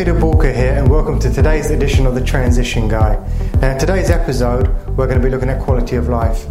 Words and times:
Peter 0.00 0.18
Walker 0.18 0.50
here, 0.50 0.72
and 0.72 0.88
welcome 0.88 1.18
to 1.18 1.30
today's 1.30 1.70
edition 1.70 2.06
of 2.06 2.14
The 2.14 2.24
Transition 2.24 2.88
Guy. 2.88 3.22
Now, 3.60 3.76
today's 3.76 4.08
episode, 4.08 4.66
we're 4.96 5.06
going 5.06 5.18
to 5.18 5.22
be 5.22 5.28
looking 5.28 5.50
at 5.50 5.60
quality 5.60 5.96
of 5.96 6.08
life. 6.08 6.48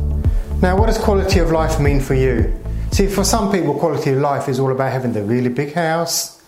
Now, 0.62 0.78
what 0.78 0.86
does 0.86 1.00
quality 1.00 1.39
of 1.39 1.50
life 1.50 1.80
mean 1.80 2.00
for 2.00 2.14
you? 2.14 2.55
See, 2.91 3.07
for 3.07 3.23
some 3.23 3.52
people, 3.52 3.73
quality 3.73 4.12
of 4.12 4.20
life 4.20 4.50
is 4.50 4.59
all 4.59 4.71
about 4.71 4.91
having 4.91 5.14
the 5.14 5.23
really 5.23 5.50
big 5.50 5.73
house, 5.73 6.39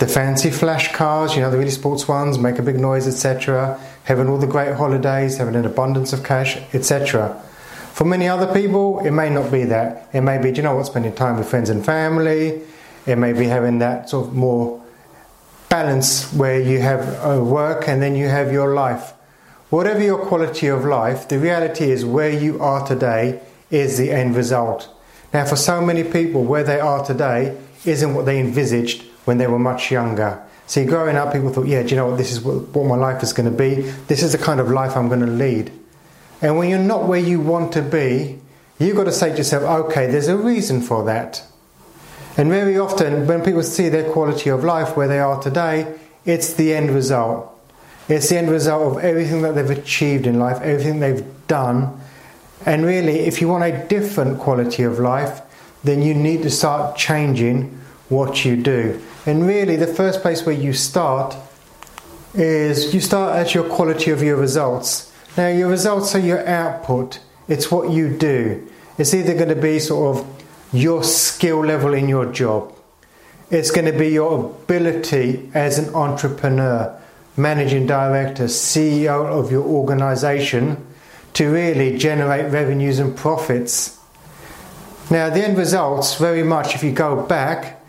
the 0.00 0.08
fancy 0.08 0.50
flash 0.50 0.92
cars, 0.92 1.36
you 1.36 1.42
know, 1.42 1.50
the 1.52 1.58
really 1.58 1.70
sports 1.70 2.08
ones, 2.08 2.38
make 2.38 2.58
a 2.58 2.62
big 2.62 2.80
noise, 2.80 3.06
etc., 3.06 3.78
having 4.02 4.28
all 4.28 4.38
the 4.38 4.48
great 4.48 4.74
holidays, 4.74 5.36
having 5.36 5.54
an 5.54 5.64
abundance 5.64 6.12
of 6.12 6.24
cash, 6.24 6.56
etc. 6.74 7.40
For 7.92 8.04
many 8.04 8.26
other 8.26 8.52
people, 8.52 8.98
it 9.06 9.12
may 9.12 9.30
not 9.30 9.52
be 9.52 9.62
that. 9.66 10.08
It 10.12 10.22
may 10.22 10.38
be, 10.38 10.50
do 10.50 10.56
you 10.56 10.62
know 10.64 10.74
what, 10.74 10.86
spending 10.86 11.14
time 11.14 11.36
with 11.36 11.48
friends 11.48 11.70
and 11.70 11.86
family. 11.86 12.62
It 13.06 13.14
may 13.14 13.32
be 13.32 13.44
having 13.44 13.78
that 13.78 14.10
sort 14.10 14.26
of 14.26 14.34
more 14.34 14.79
balance 15.70 16.30
where 16.34 16.60
you 16.60 16.80
have 16.80 17.24
a 17.24 17.42
work 17.42 17.88
and 17.88 18.02
then 18.02 18.14
you 18.14 18.28
have 18.28 18.52
your 18.52 18.74
life. 18.74 19.14
Whatever 19.70 20.02
your 20.02 20.18
quality 20.26 20.66
of 20.66 20.84
life, 20.84 21.28
the 21.28 21.38
reality 21.38 21.90
is 21.90 22.04
where 22.04 22.30
you 22.30 22.60
are 22.60 22.84
today 22.86 23.40
is 23.70 23.96
the 23.96 24.10
end 24.10 24.36
result. 24.36 24.92
Now, 25.32 25.44
for 25.46 25.54
so 25.54 25.80
many 25.80 26.02
people, 26.02 26.42
where 26.42 26.64
they 26.64 26.80
are 26.80 27.04
today 27.04 27.56
isn't 27.84 28.14
what 28.14 28.26
they 28.26 28.40
envisaged 28.40 29.04
when 29.24 29.38
they 29.38 29.46
were 29.46 29.60
much 29.60 29.92
younger. 29.92 30.42
See, 30.66 30.84
growing 30.84 31.16
up, 31.16 31.32
people 31.32 31.52
thought, 31.52 31.68
yeah, 31.68 31.82
do 31.82 31.88
you 31.90 31.96
know 31.96 32.08
what? 32.08 32.18
This 32.18 32.32
is 32.32 32.40
what, 32.40 32.68
what 32.68 32.86
my 32.86 32.96
life 32.96 33.22
is 33.22 33.32
going 33.32 33.50
to 33.50 33.56
be. 33.56 33.82
This 34.08 34.24
is 34.24 34.32
the 34.32 34.38
kind 34.38 34.58
of 34.58 34.70
life 34.70 34.96
I'm 34.96 35.08
going 35.08 35.20
to 35.20 35.26
lead. 35.26 35.70
And 36.42 36.58
when 36.58 36.68
you're 36.68 36.78
not 36.80 37.06
where 37.06 37.20
you 37.20 37.40
want 37.40 37.72
to 37.74 37.82
be, 37.82 38.40
you've 38.80 38.96
got 38.96 39.04
to 39.04 39.12
say 39.12 39.30
to 39.30 39.36
yourself, 39.36 39.62
okay, 39.86 40.08
there's 40.08 40.28
a 40.28 40.36
reason 40.36 40.80
for 40.80 41.04
that. 41.04 41.44
And 42.40 42.48
very 42.48 42.78
often, 42.78 43.26
when 43.26 43.42
people 43.42 43.62
see 43.62 43.90
their 43.90 44.10
quality 44.10 44.48
of 44.48 44.64
life 44.64 44.96
where 44.96 45.06
they 45.06 45.18
are 45.18 45.42
today, 45.42 45.94
it's 46.24 46.54
the 46.54 46.72
end 46.72 46.88
result. 46.88 47.54
It's 48.08 48.30
the 48.30 48.38
end 48.38 48.50
result 48.50 48.96
of 48.96 49.04
everything 49.04 49.42
that 49.42 49.56
they've 49.56 49.78
achieved 49.78 50.26
in 50.26 50.38
life, 50.38 50.56
everything 50.62 51.00
they've 51.00 51.22
done. 51.48 52.00
And 52.64 52.86
really, 52.86 53.18
if 53.18 53.42
you 53.42 53.48
want 53.48 53.64
a 53.64 53.86
different 53.88 54.38
quality 54.38 54.84
of 54.84 54.98
life, 54.98 55.42
then 55.84 56.00
you 56.00 56.14
need 56.14 56.42
to 56.44 56.50
start 56.50 56.96
changing 56.96 57.78
what 58.08 58.42
you 58.42 58.56
do. 58.56 58.98
And 59.26 59.46
really, 59.46 59.76
the 59.76 59.86
first 59.86 60.22
place 60.22 60.46
where 60.46 60.54
you 60.54 60.72
start 60.72 61.36
is 62.32 62.94
you 62.94 63.02
start 63.02 63.36
at 63.36 63.54
your 63.54 63.64
quality 63.64 64.12
of 64.12 64.22
your 64.22 64.36
results. 64.36 65.12
Now, 65.36 65.48
your 65.48 65.68
results 65.68 66.14
are 66.14 66.20
your 66.20 66.48
output, 66.48 67.20
it's 67.48 67.70
what 67.70 67.90
you 67.90 68.08
do. 68.08 68.66
It's 68.96 69.12
either 69.12 69.34
going 69.34 69.50
to 69.50 69.54
be 69.54 69.78
sort 69.78 70.16
of 70.16 70.39
your 70.72 71.02
skill 71.02 71.64
level 71.64 71.94
in 71.94 72.08
your 72.08 72.26
job. 72.26 72.72
It's 73.50 73.70
going 73.70 73.90
to 73.90 73.98
be 73.98 74.08
your 74.08 74.50
ability 74.50 75.50
as 75.54 75.78
an 75.78 75.92
entrepreneur, 75.94 76.96
managing 77.36 77.86
director, 77.86 78.44
CEO 78.44 79.26
of 79.26 79.50
your 79.50 79.64
organization 79.64 80.86
to 81.34 81.50
really 81.50 81.98
generate 81.98 82.52
revenues 82.52 82.98
and 82.98 83.16
profits. 83.16 83.98
Now, 85.10 85.28
the 85.30 85.44
end 85.44 85.58
results, 85.58 86.14
very 86.14 86.44
much, 86.44 86.74
if 86.76 86.84
you 86.84 86.92
go 86.92 87.26
back, 87.26 87.80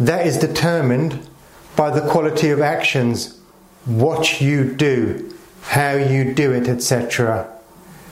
that 0.00 0.26
is 0.26 0.38
determined 0.38 1.28
by 1.76 1.90
the 1.90 2.08
quality 2.08 2.48
of 2.48 2.60
actions, 2.60 3.38
what 3.84 4.40
you 4.40 4.74
do, 4.74 5.34
how 5.62 5.92
you 5.92 6.32
do 6.32 6.52
it, 6.52 6.68
etc. 6.68 7.48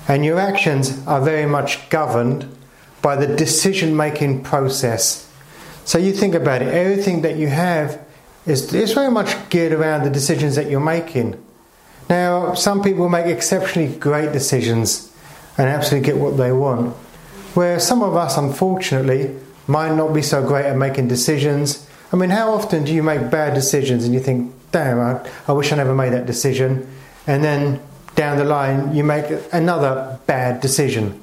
And 0.07 0.25
your 0.25 0.39
actions 0.39 1.07
are 1.07 1.21
very 1.21 1.47
much 1.47 1.89
governed 1.89 2.55
by 3.03 3.17
the 3.17 3.27
decision 3.27 3.97
making 3.97 4.43
process. 4.43 5.31
So 5.85 5.99
you 5.99 6.13
think 6.13 6.35
about 6.35 6.63
it, 6.63 6.69
everything 6.69 7.23
that 7.23 7.37
you 7.37 7.49
have 7.49 8.01
is, 8.47 8.71
very 8.71 9.11
much 9.11 9.49
geared 9.51 9.73
around 9.73 10.05
the 10.05 10.11
decisions 10.11 10.57
that 10.57 10.71
you're 10.71 10.81
making. 10.81 11.43
Now, 12.09 12.55
some 12.55 12.83
people 12.83 13.09
make 13.09 13.27
exceptionally 13.27 13.95
great 13.97 14.33
decisions 14.33 15.13
and 15.57 15.69
absolutely 15.69 16.07
get 16.07 16.17
what 16.17 16.37
they 16.37 16.53
want, 16.53 16.95
where 17.55 17.79
some 17.79 18.03
of 18.03 18.17
us, 18.17 18.37
unfortunately, 18.37 19.37
might 19.67 19.95
not 19.95 20.13
be 20.13 20.23
so 20.23 20.47
great 20.47 20.67
at 20.67 20.77
making 20.77 21.09
decisions. 21.09 21.87
I 22.13 22.17
mean, 22.17 22.31
how 22.31 22.53
often 22.53 22.85
do 22.85 22.93
you 22.93 23.03
make 23.03 23.31
bad 23.31 23.55
decisions 23.55 24.05
and 24.05 24.13
you 24.13 24.21
think, 24.21 24.53
damn, 24.73 24.99
I, 24.99 25.29
I 25.47 25.53
wish 25.53 25.73
I 25.73 25.77
never 25.77 25.95
made 25.95 26.13
that 26.13 26.27
decision? 26.27 26.89
And 27.27 27.45
then 27.45 27.81
down 28.17 28.39
the 28.39 28.45
line, 28.45 28.95
you 28.95 29.05
make 29.05 29.27
another 29.53 30.19
bad 30.27 30.61
decision. 30.61 31.21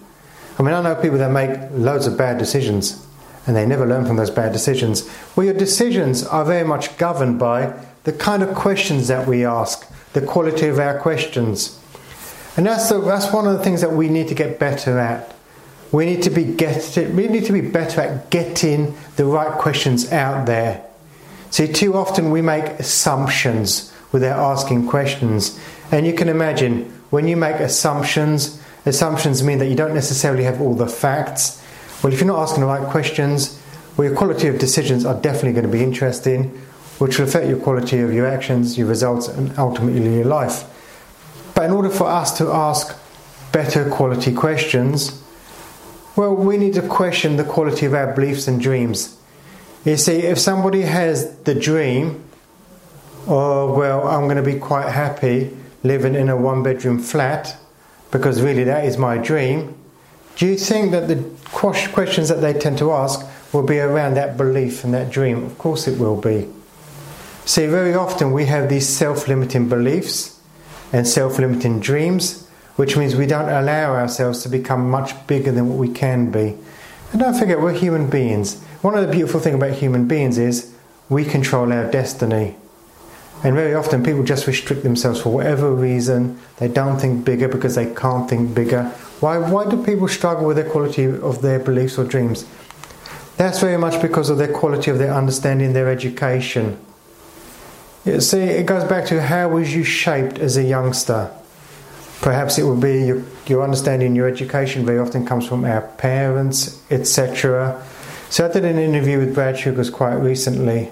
I 0.60 0.64
mean, 0.64 0.74
I 0.74 0.82
know 0.82 0.96
people 0.96 1.18
that 1.20 1.32
make 1.32 1.58
loads 1.72 2.08
of 2.08 2.18
bad 2.18 2.38
decisions 2.38 3.06
and 3.46 3.56
they 3.56 3.66
never 3.66 3.86
learn 3.86 4.06
from 4.06 4.18
those 4.18 4.30
bad 4.30 4.52
decisions. 4.52 5.10
Well, 5.36 5.46
your 5.46 5.56
decisions 5.56 6.24
are 6.26 6.44
very 6.44 6.68
much 6.68 6.98
governed 6.98 7.40
by 7.40 7.74
the 8.04 8.12
kind 8.12 8.44
of 8.44 8.56
questions 8.56 9.08
that 9.08 9.28
we 9.28 9.46
ask, 9.46 9.90
the 10.14 10.22
quality 10.22 10.68
of 10.68 10.80
our 10.80 11.00
questions. 11.00 11.80
And 12.58 12.66
that's, 12.66 12.90
the, 12.90 13.00
that's 13.00 13.32
one 13.32 13.48
of 13.48 13.58
the 13.58 13.64
things 13.64 13.82
that 13.82 13.92
we 13.92 14.10
need 14.10 14.28
to 14.30 14.36
get 14.36 14.60
better 14.60 14.98
at. 14.98 15.34
We 15.92 16.06
need 16.06 16.24
to 16.24 16.30
be 16.30 16.44
get, 16.44 16.98
we 16.98 17.28
need 17.28 17.46
to 17.46 17.54
be 17.54 17.62
better 17.62 18.02
at 18.02 18.30
getting 18.30 18.98
the 19.16 19.26
right 19.26 19.58
questions 19.58 20.12
out 20.12 20.46
there. 20.46 20.84
See, 21.50 21.72
too 21.72 21.96
often 21.96 22.32
we 22.32 22.42
make 22.42 22.66
assumptions 22.66 23.94
without 24.12 24.40
asking 24.40 24.88
questions. 24.88 25.58
And 25.92 26.06
you 26.06 26.14
can 26.14 26.28
imagine 26.28 26.86
when 27.10 27.28
you 27.28 27.38
make 27.38 27.56
assumptions, 27.56 28.62
Assumptions 28.88 29.44
mean 29.44 29.58
that 29.58 29.68
you 29.68 29.76
don't 29.76 29.94
necessarily 29.94 30.46
have 30.46 30.62
all 30.62 30.74
the 30.74 30.88
facts. 30.88 31.62
Well, 32.02 32.14
if 32.14 32.22
you're 32.22 32.28
not 32.28 32.42
asking 32.42 32.62
the 32.62 32.68
right 32.68 32.90
questions, 32.90 33.62
well, 33.98 34.08
your 34.08 34.16
quality 34.16 34.48
of 34.48 34.60
decisions 34.60 35.06
are 35.06 35.20
definitely 35.20 35.52
going 35.52 35.66
to 35.66 35.72
be 35.72 35.84
interesting, 35.84 36.46
which 36.98 37.20
will 37.20 37.28
affect 37.28 37.48
your 37.48 37.60
quality 37.60 38.00
of 38.00 38.14
your 38.14 38.26
actions, 38.26 38.78
your 38.78 38.88
results, 38.88 39.28
and 39.28 39.58
ultimately 39.60 40.16
your 40.16 40.24
life. 40.26 40.64
But 41.54 41.66
in 41.66 41.72
order 41.72 41.90
for 41.90 42.08
us 42.08 42.38
to 42.38 42.48
ask 42.48 42.98
better 43.52 43.90
quality 43.90 44.34
questions, 44.34 45.22
well, 46.16 46.34
we 46.34 46.56
need 46.56 46.76
to 46.76 46.88
question 46.88 47.36
the 47.36 47.44
quality 47.44 47.86
of 47.86 47.94
our 47.94 48.14
beliefs 48.14 48.48
and 48.48 48.62
dreams. 48.62 49.18
You 49.84 49.98
see, 49.98 50.20
if 50.20 50.40
somebody 50.40 50.84
has 50.84 51.36
the 51.40 51.56
dream, 51.56 52.24
oh, 53.28 53.78
well, 53.78 54.08
I'm 54.08 54.24
going 54.26 54.38
to 54.38 54.44
be 54.44 54.58
quite 54.58 54.88
happy 54.88 55.58
living 55.84 56.16
in 56.16 56.30
a 56.30 56.38
one 56.38 56.64
bedroom 56.64 57.00
flat 57.00 57.58
because 58.12 58.42
really 58.42 58.64
that 58.64 58.86
is 58.86 58.98
my 58.98 59.18
dream, 59.18 59.76
do 60.38 60.46
you 60.46 60.58
think 60.58 60.92
that 60.92 61.08
the 61.08 61.24
questions 61.52 62.30
that 62.30 62.42
they 62.42 62.54
tend 62.54 62.78
to 62.78 62.92
ask 62.92 63.26
will 63.54 63.64
be 63.64 63.80
around 63.80 64.14
that 64.16 64.38
belief 64.38 64.84
and 64.84 64.94
that 64.94 65.10
dream? 65.10 65.44
Of 65.44 65.58
course 65.58 65.88
it 65.88 66.00
will 66.00 66.20
be. 66.20 66.48
See, 67.46 67.66
very 67.66 67.96
often 67.96 68.34
we 68.34 68.46
have 68.46 68.70
these 68.70 68.88
self 68.88 69.28
limiting 69.28 69.70
beliefs 69.70 70.40
and 70.94 71.08
self 71.08 71.40
limiting 71.40 71.80
dreams, 71.80 72.48
which 72.76 72.96
means 72.98 73.16
we 73.16 73.26
don't 73.26 73.50
allow 73.50 73.94
ourselves 73.94 74.44
to 74.44 74.50
become 74.50 74.92
much 74.92 75.26
bigger 75.28 75.52
than 75.52 75.70
what 75.70 75.78
we 75.78 75.90
can 75.90 76.30
be. 76.30 76.56
And 77.12 77.22
don't 77.22 77.34
forget, 77.34 77.62
we're 77.62 77.74
human 77.74 78.10
beings. 78.10 78.62
One 78.82 78.96
of 78.96 79.06
the 79.06 79.12
beautiful 79.12 79.40
things 79.40 79.56
about 79.56 79.72
human 79.72 80.08
beings 80.08 80.38
is 80.38 80.74
we 81.10 81.24
control 81.24 81.72
our 81.72 81.90
destiny. 81.90 82.58
And 83.44 83.56
very 83.56 83.76
often 83.76 84.04
people 84.04 84.24
just 84.24 84.48
restrict 84.48 84.84
themselves 84.84 85.22
for 85.22 85.30
whatever 85.32 85.72
reason. 85.72 86.40
They 86.58 86.68
don't 86.68 87.00
think 87.00 87.24
bigger 87.24 87.48
because 87.48 87.76
they 87.76 87.94
can't 87.94 88.30
think 88.30 88.56
bigger. 88.56 88.86
Why, 89.20 89.38
why 89.38 89.70
do 89.70 89.84
people 89.84 90.08
struggle 90.08 90.48
with 90.48 90.58
the 90.58 90.64
quality 90.64 91.06
of 91.06 91.42
their 91.42 91.60
beliefs 91.60 91.98
or 91.98 92.04
dreams? 92.04 92.46
That's 93.38 93.60
very 93.60 93.78
much 93.78 94.02
because 94.02 94.30
of 94.30 94.40
their 94.40 94.52
quality 94.52 94.90
of 94.90 94.98
their 94.98 95.14
understanding, 95.14 95.74
their 95.74 95.90
education. 95.90 96.80
You 98.06 98.22
see, 98.22 98.40
it 98.40 98.66
goes 98.66 98.84
back 98.84 99.06
to 99.08 99.22
how 99.22 99.50
was 99.50 99.76
you 99.76 99.84
shaped 99.84 100.40
as 100.40 100.58
a 100.58 100.64
youngster? 100.64 101.32
Perhaps 102.22 102.58
it 102.58 102.64
would 102.64 102.80
be 102.80 103.06
your, 103.06 103.24
your 103.46 103.64
understanding, 103.64 104.16
your 104.16 104.28
education 104.28 104.86
very 104.86 104.98
often 104.98 105.26
comes 105.26 105.46
from 105.48 105.66
our 105.66 105.82
parents, 105.82 106.82
etc. 106.90 107.84
So 108.30 108.48
I 108.48 108.52
did 108.52 108.66
an 108.66 108.80
interview 108.80 109.20
with 109.20 109.36
Brad 109.36 109.60
Sugars 109.60 109.92
quite 109.92 110.16
recently, 110.16 110.92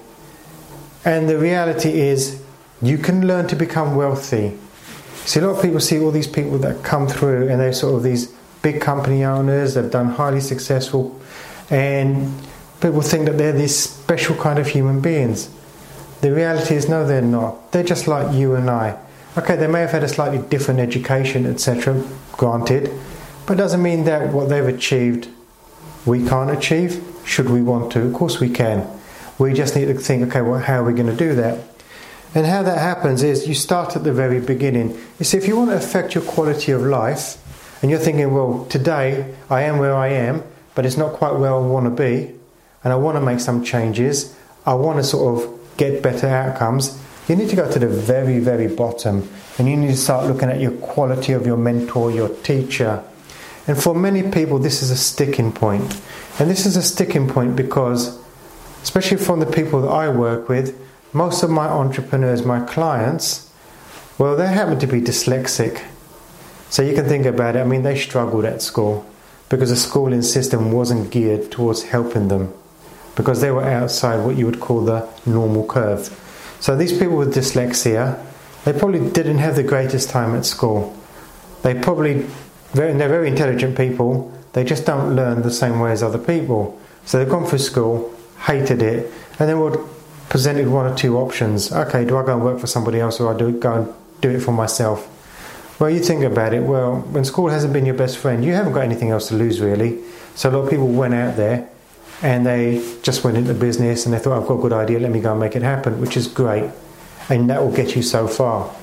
and 1.06 1.28
the 1.28 1.38
reality 1.38 2.00
is, 2.00 2.42
you 2.82 2.98
can 2.98 3.26
learn 3.26 3.46
to 3.48 3.56
become 3.56 3.94
wealthy. 3.96 4.58
See, 5.24 5.40
a 5.40 5.46
lot 5.46 5.56
of 5.56 5.62
people 5.62 5.80
see 5.80 5.98
all 5.98 6.10
these 6.10 6.26
people 6.26 6.58
that 6.58 6.84
come 6.84 7.08
through 7.08 7.48
and 7.48 7.58
they're 7.58 7.72
sort 7.72 7.94
of 7.94 8.02
these 8.02 8.26
big 8.60 8.80
company 8.80 9.24
owners, 9.24 9.74
they've 9.74 9.90
done 9.90 10.08
highly 10.08 10.40
successful, 10.40 11.18
and 11.70 12.34
people 12.80 13.00
think 13.00 13.26
that 13.26 13.38
they're 13.38 13.52
these 13.52 13.74
special 13.74 14.36
kind 14.36 14.58
of 14.58 14.66
human 14.66 15.00
beings. 15.00 15.48
The 16.20 16.34
reality 16.34 16.74
is, 16.74 16.88
no, 16.88 17.06
they're 17.06 17.22
not. 17.22 17.72
They're 17.72 17.84
just 17.84 18.08
like 18.08 18.34
you 18.34 18.54
and 18.54 18.68
I. 18.68 18.98
Okay, 19.38 19.54
they 19.54 19.68
may 19.68 19.80
have 19.80 19.92
had 19.92 20.02
a 20.02 20.08
slightly 20.08 20.38
different 20.38 20.80
education, 20.80 21.46
etc., 21.46 22.02
granted, 22.32 22.90
but 23.46 23.54
it 23.54 23.56
doesn't 23.56 23.82
mean 23.82 24.04
that 24.04 24.32
what 24.32 24.48
they've 24.48 24.66
achieved 24.66 25.28
we 26.04 26.26
can't 26.26 26.50
achieve. 26.50 27.04
Should 27.24 27.50
we 27.50 27.62
want 27.62 27.92
to? 27.92 28.02
Of 28.02 28.14
course 28.14 28.40
we 28.40 28.48
can. 28.48 28.95
We 29.38 29.52
just 29.52 29.76
need 29.76 29.86
to 29.86 29.94
think, 29.94 30.28
okay, 30.28 30.40
well, 30.40 30.60
how 30.60 30.80
are 30.80 30.84
we 30.84 30.92
going 30.92 31.08
to 31.08 31.16
do 31.16 31.34
that? 31.34 31.62
And 32.34 32.46
how 32.46 32.62
that 32.62 32.78
happens 32.78 33.22
is 33.22 33.46
you 33.46 33.54
start 33.54 33.96
at 33.96 34.04
the 34.04 34.12
very 34.12 34.40
beginning. 34.40 34.98
You 35.18 35.24
see, 35.24 35.38
if 35.38 35.46
you 35.46 35.56
want 35.56 35.70
to 35.70 35.76
affect 35.76 36.14
your 36.14 36.24
quality 36.24 36.72
of 36.72 36.82
life, 36.82 37.42
and 37.82 37.90
you're 37.90 38.00
thinking, 38.00 38.32
well, 38.32 38.66
today 38.70 39.34
I 39.50 39.62
am 39.62 39.78
where 39.78 39.94
I 39.94 40.08
am, 40.08 40.42
but 40.74 40.86
it's 40.86 40.96
not 40.96 41.12
quite 41.12 41.34
where 41.34 41.52
I 41.52 41.58
want 41.58 41.84
to 41.84 41.90
be, 41.90 42.34
and 42.82 42.92
I 42.92 42.96
want 42.96 43.16
to 43.16 43.20
make 43.20 43.40
some 43.40 43.62
changes, 43.62 44.34
I 44.64 44.74
want 44.74 44.98
to 44.98 45.04
sort 45.04 45.42
of 45.42 45.76
get 45.76 46.02
better 46.02 46.26
outcomes, 46.26 46.98
You 47.28 47.34
need 47.34 47.50
to 47.50 47.56
go 47.56 47.70
to 47.70 47.78
the 47.78 47.88
very, 47.88 48.38
very 48.38 48.68
bottom 48.68 49.28
and 49.58 49.68
you 49.68 49.76
need 49.76 49.88
to 49.88 49.96
start 49.96 50.26
looking 50.26 50.48
at 50.48 50.60
your 50.60 50.72
quality 50.72 51.32
of 51.32 51.44
your 51.44 51.56
mentor, 51.56 52.12
your 52.12 52.28
teacher. 52.28 53.02
And 53.66 53.76
for 53.76 53.96
many 53.96 54.22
people, 54.30 54.60
this 54.60 54.80
is 54.82 54.92
a 54.92 54.96
sticking 54.96 55.50
point. 55.50 56.00
And 56.38 56.48
this 56.48 56.66
is 56.66 56.76
a 56.76 56.82
sticking 56.82 57.26
point 57.26 57.56
because, 57.56 58.16
especially 58.86 59.16
from 59.16 59.40
the 59.40 59.46
people 59.46 59.82
that 59.82 59.88
I 59.88 60.08
work 60.08 60.48
with, 60.48 60.80
most 61.12 61.42
of 61.42 61.50
my 61.50 61.66
entrepreneurs, 61.66 62.44
my 62.44 62.60
clients, 62.60 63.50
well, 64.16 64.36
they 64.36 64.46
happen 64.46 64.78
to 64.78 64.86
be 64.86 65.00
dyslexic. 65.00 65.82
So 66.70 66.84
you 66.84 66.94
can 66.94 67.06
think 67.06 67.26
about 67.26 67.56
it, 67.56 67.62
I 67.62 67.64
mean, 67.64 67.82
they 67.82 67.98
struggled 67.98 68.44
at 68.44 68.62
school 68.62 69.04
because 69.48 69.70
the 69.70 69.76
schooling 69.76 70.22
system 70.22 70.70
wasn't 70.70 71.10
geared 71.10 71.50
towards 71.50 71.82
helping 71.82 72.28
them 72.28 72.54
because 73.16 73.40
they 73.40 73.50
were 73.50 73.64
outside 73.64 74.24
what 74.24 74.36
you 74.36 74.46
would 74.46 74.60
call 74.60 74.84
the 74.84 75.08
normal 75.26 75.66
curve. 75.66 76.08
So 76.60 76.76
these 76.76 76.92
people 76.92 77.16
with 77.16 77.34
dyslexia, 77.34 78.24
they 78.64 78.72
probably 78.72 79.10
didn't 79.10 79.38
have 79.38 79.56
the 79.56 79.64
greatest 79.64 80.10
time 80.10 80.36
at 80.36 80.46
school. 80.46 80.96
They 81.62 81.74
probably, 81.74 82.24
they're 82.72 82.94
very 82.94 83.26
intelligent 83.26 83.76
people, 83.76 84.32
they 84.52 84.62
just 84.62 84.86
don't 84.86 85.16
learn 85.16 85.42
the 85.42 85.50
same 85.50 85.80
way 85.80 85.90
as 85.90 86.04
other 86.04 86.18
people. 86.18 86.80
So 87.04 87.18
they've 87.18 87.28
gone 87.28 87.46
through 87.46 87.58
school, 87.58 88.15
hated 88.40 88.82
it, 88.82 89.12
and 89.38 89.48
then 89.48 89.58
we 89.58 89.70
were 89.70 89.86
presented 90.28 90.68
one 90.68 90.86
or 90.86 90.94
two 90.94 91.16
options. 91.18 91.72
Okay, 91.72 92.04
do 92.04 92.16
I 92.16 92.24
go 92.24 92.34
and 92.34 92.44
work 92.44 92.58
for 92.58 92.66
somebody 92.66 93.00
else 93.00 93.20
or 93.20 93.32
do 93.34 93.48
I 93.48 93.52
go 93.52 93.72
and 93.74 93.94
do 94.20 94.30
it 94.30 94.40
for 94.40 94.52
myself? 94.52 95.12
Well, 95.78 95.90
you 95.90 96.00
think 96.00 96.24
about 96.24 96.54
it, 96.54 96.62
well, 96.62 96.96
when 97.00 97.24
school 97.24 97.48
hasn't 97.48 97.72
been 97.72 97.86
your 97.86 97.94
best 97.94 98.18
friend, 98.18 98.44
you 98.44 98.54
haven't 98.54 98.72
got 98.72 98.80
anything 98.80 99.10
else 99.10 99.28
to 99.28 99.34
lose 99.34 99.60
really. 99.60 100.02
So 100.34 100.48
a 100.48 100.52
lot 100.52 100.64
of 100.64 100.70
people 100.70 100.88
went 100.88 101.14
out 101.14 101.36
there 101.36 101.68
and 102.22 102.46
they 102.46 102.82
just 103.02 103.24
went 103.24 103.36
into 103.36 103.52
business 103.52 104.06
and 104.06 104.14
they 104.14 104.18
thought, 104.18 104.40
I've 104.40 104.48
got 104.48 104.54
a 104.54 104.62
good 104.62 104.72
idea, 104.72 105.00
let 105.00 105.10
me 105.10 105.20
go 105.20 105.32
and 105.32 105.40
make 105.40 105.54
it 105.54 105.62
happen, 105.62 106.00
which 106.00 106.16
is 106.16 106.28
great 106.28 106.70
and 107.28 107.50
that 107.50 107.60
will 107.60 107.72
get 107.72 107.96
you 107.96 108.02
so 108.02 108.26
far. 108.26 108.74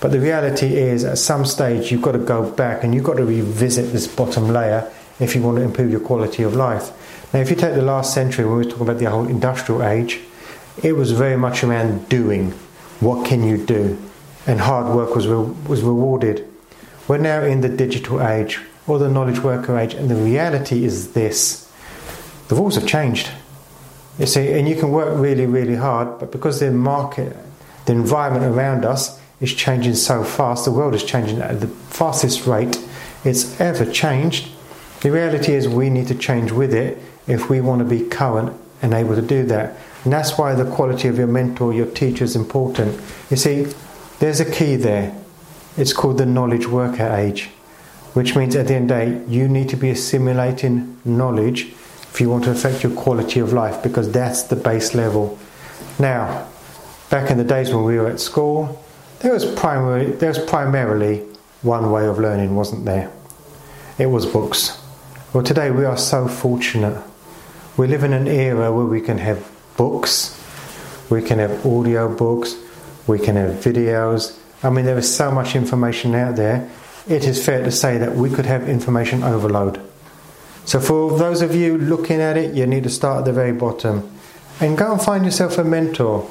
But 0.00 0.10
the 0.10 0.18
reality 0.18 0.74
is, 0.74 1.04
at 1.04 1.18
some 1.18 1.44
stage, 1.44 1.92
you've 1.92 2.02
got 2.02 2.12
to 2.12 2.18
go 2.18 2.50
back 2.50 2.82
and 2.82 2.92
you've 2.92 3.04
got 3.04 3.18
to 3.18 3.24
revisit 3.24 3.92
this 3.92 4.08
bottom 4.08 4.48
layer 4.48 4.90
if 5.20 5.34
you 5.34 5.42
want 5.42 5.58
to 5.58 5.62
improve 5.62 5.90
your 5.90 6.00
quality 6.00 6.42
of 6.42 6.54
life. 6.54 6.90
Now, 7.32 7.40
if 7.40 7.50
you 7.50 7.56
take 7.56 7.74
the 7.74 7.82
last 7.82 8.14
century, 8.14 8.44
when 8.44 8.58
we 8.58 8.64
talking 8.64 8.82
about 8.82 8.98
the 8.98 9.10
whole 9.10 9.26
industrial 9.26 9.82
age, 9.82 10.20
it 10.82 10.92
was 10.92 11.12
very 11.12 11.36
much 11.36 11.62
around 11.62 12.08
doing. 12.08 12.52
What 13.00 13.26
can 13.26 13.42
you 13.42 13.58
do? 13.64 13.98
And 14.46 14.60
hard 14.60 14.94
work 14.94 15.14
was, 15.14 15.26
re- 15.26 15.54
was 15.68 15.82
rewarded. 15.82 16.48
We're 17.08 17.18
now 17.18 17.42
in 17.42 17.60
the 17.60 17.68
digital 17.68 18.22
age 18.22 18.60
or 18.86 18.98
the 18.98 19.08
knowledge 19.08 19.40
worker 19.40 19.78
age, 19.78 19.94
and 19.94 20.10
the 20.10 20.16
reality 20.16 20.84
is 20.84 21.12
this 21.12 21.70
the 22.48 22.56
rules 22.56 22.74
have 22.74 22.86
changed. 22.86 23.30
You 24.18 24.26
see, 24.26 24.52
and 24.52 24.68
you 24.68 24.76
can 24.76 24.90
work 24.90 25.18
really, 25.18 25.46
really 25.46 25.76
hard, 25.76 26.18
but 26.18 26.32
because 26.32 26.60
the 26.60 26.70
market 26.70 27.36
the 27.86 27.92
environment 27.92 28.44
around 28.44 28.84
us 28.84 29.18
is 29.40 29.54
changing 29.54 29.94
so 29.94 30.22
fast, 30.22 30.64
the 30.64 30.70
world 30.70 30.94
is 30.94 31.02
changing 31.02 31.40
at 31.40 31.60
the 31.60 31.66
fastest 31.66 32.46
rate 32.46 32.78
it's 33.24 33.60
ever 33.60 33.90
changed. 33.90 34.48
The 35.02 35.10
reality 35.10 35.52
is, 35.52 35.68
we 35.68 35.90
need 35.90 36.06
to 36.08 36.14
change 36.14 36.52
with 36.52 36.72
it 36.72 36.98
if 37.26 37.50
we 37.50 37.60
want 37.60 37.80
to 37.80 37.84
be 37.84 38.08
current 38.08 38.58
and 38.80 38.94
able 38.94 39.16
to 39.16 39.22
do 39.22 39.44
that. 39.46 39.76
And 40.04 40.12
that's 40.12 40.38
why 40.38 40.54
the 40.54 40.64
quality 40.64 41.08
of 41.08 41.18
your 41.18 41.26
mentor, 41.26 41.72
your 41.72 41.86
teacher 41.86 42.24
is 42.24 42.36
important. 42.36 43.00
You 43.30 43.36
see, 43.36 43.72
there's 44.20 44.40
a 44.40 44.50
key 44.50 44.76
there. 44.76 45.16
It's 45.76 45.92
called 45.92 46.18
the 46.18 46.26
knowledge 46.26 46.68
worker 46.68 47.08
age, 47.12 47.46
which 48.12 48.36
means 48.36 48.54
at 48.54 48.68
the 48.68 48.74
end 48.74 48.90
of 48.90 48.98
the 48.98 49.04
day, 49.06 49.32
you 49.32 49.48
need 49.48 49.68
to 49.70 49.76
be 49.76 49.90
assimilating 49.90 51.00
knowledge 51.04 51.62
if 52.12 52.20
you 52.20 52.28
want 52.28 52.44
to 52.44 52.50
affect 52.50 52.82
your 52.82 52.92
quality 52.92 53.40
of 53.40 53.52
life 53.52 53.82
because 53.82 54.12
that's 54.12 54.44
the 54.44 54.56
base 54.56 54.94
level. 54.94 55.38
Now, 55.98 56.48
back 57.10 57.30
in 57.30 57.38
the 57.38 57.44
days 57.44 57.72
when 57.72 57.84
we 57.84 57.98
were 57.98 58.08
at 58.08 58.20
school, 58.20 58.84
there 59.20 59.32
was 59.32 59.44
primarily 59.54 60.12
there 60.12 60.28
was 60.28 60.38
primarily 60.38 61.18
one 61.62 61.90
way 61.90 62.06
of 62.06 62.18
learning, 62.18 62.54
wasn't 62.54 62.84
there? 62.84 63.10
It 63.98 64.06
was 64.06 64.26
books. 64.26 64.81
Well, 65.32 65.42
today 65.42 65.70
we 65.70 65.86
are 65.86 65.96
so 65.96 66.28
fortunate. 66.28 67.02
We 67.78 67.86
live 67.86 68.04
in 68.04 68.12
an 68.12 68.28
era 68.28 68.70
where 68.70 68.84
we 68.84 69.00
can 69.00 69.16
have 69.16 69.50
books, 69.78 70.38
we 71.08 71.22
can 71.22 71.38
have 71.38 71.64
audio 71.64 72.14
books, 72.14 72.54
we 73.06 73.18
can 73.18 73.36
have 73.36 73.52
videos. 73.52 74.38
I 74.62 74.68
mean, 74.68 74.84
there 74.84 74.98
is 74.98 75.16
so 75.16 75.30
much 75.30 75.56
information 75.56 76.14
out 76.14 76.36
there. 76.36 76.68
It 77.08 77.24
is 77.24 77.42
fair 77.42 77.64
to 77.64 77.70
say 77.70 77.96
that 77.96 78.14
we 78.14 78.28
could 78.28 78.44
have 78.44 78.68
information 78.68 79.22
overload. 79.22 79.80
So, 80.66 80.80
for 80.80 81.16
those 81.16 81.40
of 81.40 81.54
you 81.54 81.78
looking 81.78 82.20
at 82.20 82.36
it, 82.36 82.54
you 82.54 82.66
need 82.66 82.82
to 82.82 82.90
start 82.90 83.20
at 83.20 83.24
the 83.24 83.32
very 83.32 83.52
bottom 83.52 84.14
and 84.60 84.76
go 84.76 84.92
and 84.92 85.00
find 85.00 85.24
yourself 85.24 85.56
a 85.56 85.64
mentor. 85.64 86.30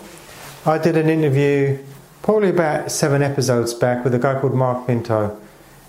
I 0.63 0.77
did 0.77 0.95
an 0.95 1.09
interview 1.09 1.79
probably 2.21 2.49
about 2.49 2.91
seven 2.91 3.23
episodes 3.23 3.73
back 3.73 4.03
with 4.03 4.13
a 4.13 4.19
guy 4.19 4.39
called 4.39 4.53
Mark 4.53 4.85
Pinto. 4.85 5.41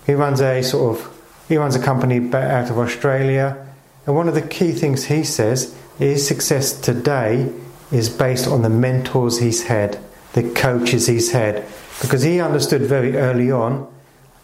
He 0.07 0.13
runs 0.13 0.41
a 0.41 0.63
sort 0.63 0.97
of 0.97 1.12
he 1.53 1.57
runs 1.57 1.75
a 1.75 1.79
company 1.79 2.17
out 2.33 2.71
of 2.71 2.79
Australia, 2.79 3.63
and 4.07 4.15
one 4.15 4.27
of 4.27 4.33
the 4.33 4.41
key 4.41 4.71
things 4.71 5.05
he 5.05 5.23
says 5.23 5.75
is 5.99 6.27
success 6.27 6.73
today 6.73 7.53
is 7.91 8.09
based 8.09 8.47
on 8.47 8.63
the 8.63 8.69
mentors 8.71 9.37
he's 9.37 9.65
had, 9.65 9.99
the 10.33 10.41
coaches 10.53 11.05
he's 11.05 11.31
had, 11.31 11.63
because 12.01 12.23
he 12.23 12.41
understood 12.41 12.81
very 12.81 13.15
early 13.17 13.51
on 13.51 13.87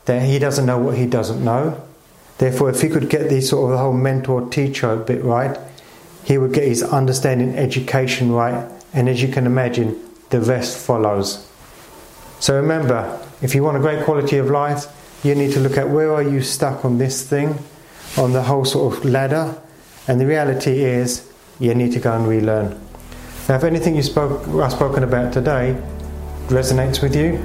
that 0.05 0.21
he 0.21 0.37
doesn't 0.37 0.67
know 0.67 0.77
what 0.77 0.99
he 0.99 1.07
doesn't 1.07 1.43
know. 1.43 1.83
Therefore, 2.37 2.69
if 2.69 2.79
he 2.79 2.89
could 2.89 3.09
get 3.09 3.27
the 3.27 3.41
sort 3.41 3.63
of 3.63 3.71
the 3.71 3.77
whole 3.79 3.93
mentor 3.93 4.47
teacher 4.47 4.95
bit 4.95 5.23
right, 5.23 5.57
he 6.23 6.37
would 6.37 6.53
get 6.53 6.65
his 6.65 6.83
understanding 6.83 7.55
education 7.55 8.31
right, 8.31 8.71
and 8.93 9.09
as 9.09 9.19
you 9.19 9.29
can 9.29 9.47
imagine, 9.47 9.99
the 10.29 10.39
rest 10.39 10.77
follows. 10.77 11.49
So 12.39 12.55
remember, 12.55 13.19
if 13.41 13.55
you 13.55 13.63
want 13.63 13.77
a 13.77 13.79
great 13.79 14.05
quality 14.05 14.37
of 14.37 14.51
life, 14.51 14.85
you 15.23 15.35
need 15.35 15.51
to 15.53 15.59
look 15.59 15.77
at 15.77 15.89
where 15.89 16.13
are 16.13 16.23
you 16.23 16.41
stuck 16.41 16.85
on 16.85 16.97
this 16.97 17.27
thing, 17.27 17.57
on 18.17 18.33
the 18.33 18.43
whole 18.43 18.65
sort 18.65 18.93
of 18.93 19.05
ladder, 19.05 19.61
and 20.07 20.19
the 20.19 20.25
reality 20.25 20.83
is 20.83 21.31
you 21.59 21.75
need 21.75 21.91
to 21.91 21.99
go 21.99 22.13
and 22.13 22.27
relearn. 22.27 22.79
Now, 23.47 23.55
if 23.55 23.63
anything 23.63 23.95
you 23.95 24.03
spoke, 24.03 24.47
I've 24.47 24.71
spoken 24.71 25.03
about 25.03 25.33
today 25.33 25.81
resonates 26.47 27.01
with 27.01 27.15
you, 27.15 27.37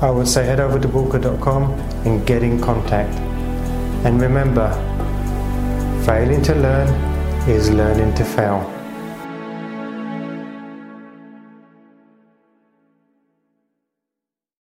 I 0.00 0.10
would 0.10 0.28
say 0.28 0.44
head 0.44 0.60
over 0.60 0.78
to 0.78 0.88
bulka.com 0.88 1.72
and 2.04 2.26
get 2.26 2.42
in 2.42 2.60
contact. 2.60 3.14
And 4.04 4.20
remember, 4.20 4.70
failing 6.04 6.42
to 6.42 6.54
learn 6.54 6.88
is 7.48 7.70
learning 7.70 8.14
to 8.14 8.24
fail. 8.24 8.81